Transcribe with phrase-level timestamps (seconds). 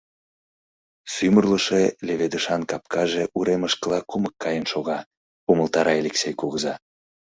[1.13, 4.99] Сӱмырлышӧ леведышан капкаже уремышкыла кумык каен шога,—
[5.51, 6.75] умылтара Элексей кугыза.